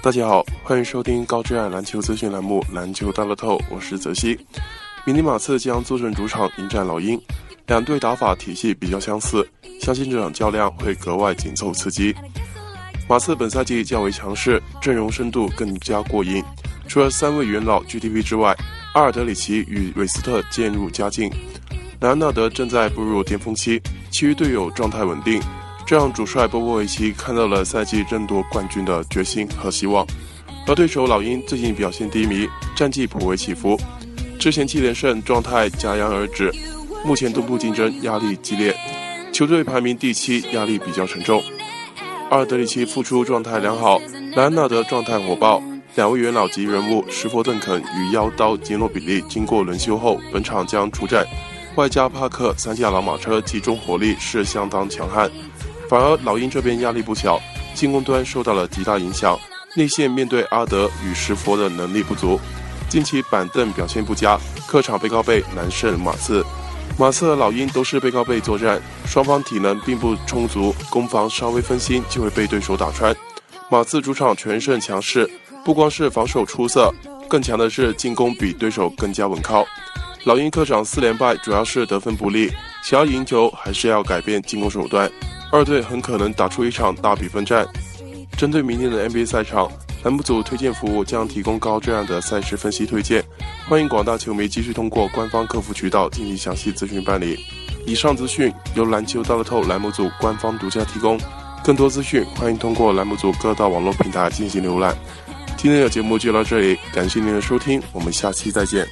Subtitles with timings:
[0.00, 4.38] 大家好，欢迎收听高质量篮球资讯栏目《篮球大乐透》，我是泽西。
[5.04, 7.20] 明尼马刺将坐镇主场迎战老鹰，
[7.66, 9.46] 两队打法体系比较相似，
[9.80, 12.14] 相信这场较量会格外紧凑刺激。
[13.08, 16.44] 马刺本赛季较为强势，阵容深度更加过硬，
[16.86, 18.56] 除了三位元老 GDP 之外，
[18.94, 21.28] 阿尔德里奇与韦斯特渐入佳境，
[22.00, 25.42] 莱昂纳德正在步入巅峰期，其余队友状态稳定。
[25.88, 30.06] 这让主帅波波维奇看到了赛季争夺冠军的决心和希望，
[30.66, 32.46] 而对手老鹰最近表现低迷，
[32.76, 33.74] 战绩颇为起伏，
[34.38, 36.52] 之前七连胜状态戛然而止，
[37.06, 38.76] 目前东部竞争压力激烈，
[39.32, 41.42] 球队排名第七，压力比较沉重。
[42.28, 43.98] 阿尔德里奇复出状态良好，
[44.36, 45.62] 莱昂纳德状态火爆，
[45.94, 51.24] 两位元老级人物施佛邓肯与妖刀吉诺比利经过轮休后，本场将出战，
[51.76, 55.30] 外加帕克三驾老马车集中火力是相当强悍。
[55.88, 57.40] 反而老鹰这边压力不小，
[57.74, 59.38] 进攻端受到了极大影响，
[59.74, 62.38] 内线面对阿德与石佛的能力不足，
[62.90, 66.44] 近期板凳表现不佳，客场背靠背难胜马刺。
[66.98, 73.14] 马刺和老鹰都是背靠背作战，双方体能并不充足，攻防稍微分心就会被对手打穿。
[73.70, 75.30] 马刺主场全胜强势，
[75.64, 76.92] 不光是防守出色，
[77.28, 79.64] 更强的是进攻比对手更加稳靠。
[80.24, 82.50] 老鹰客场四连败主要是得分不利，
[82.82, 85.10] 想要赢球还是要改变进攻手段。
[85.50, 87.66] 二队很可能打出一场大比分战。
[88.36, 89.70] 针对明天的 NBA 赛场，
[90.04, 93.24] 栏目组推荐服务将提供高质量的赛事分析推荐，
[93.68, 97.38] 欢迎广大球迷继续通过官方客服渠道进行详细咨询办理。
[97.86, 101.18] 以上资讯由篮球大乐透栏目组官方独家提供，
[101.64, 104.96] 更多资讯欢迎通过栏目组各大网络平台进行浏览。
[105.56, 108.86] 今天的节目就到这里，感谢您的收听，我们下期再见。